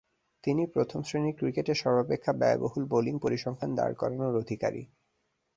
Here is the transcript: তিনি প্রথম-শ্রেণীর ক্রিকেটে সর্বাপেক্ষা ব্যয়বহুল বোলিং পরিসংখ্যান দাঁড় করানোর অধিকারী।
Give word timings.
তিনি 0.43 0.63
প্রথম-শ্রেণীর 0.67 1.37
ক্রিকেটে 1.37 1.73
সর্বাপেক্ষা 1.75 2.31
ব্যয়বহুল 2.33 2.83
বোলিং 2.85 3.15
পরিসংখ্যান 3.19 3.71
দাঁড় 3.75 3.95
করানোর 3.95 4.35
অধিকারী। 4.35 4.81